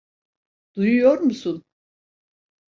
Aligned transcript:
Duyuyor 0.75 1.19
musun? 1.21 1.63